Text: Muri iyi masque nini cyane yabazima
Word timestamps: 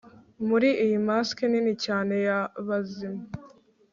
Muri 0.47 0.69
iyi 0.85 0.97
masque 1.07 1.43
nini 1.51 1.73
cyane 1.85 2.15
yabazima 2.27 3.21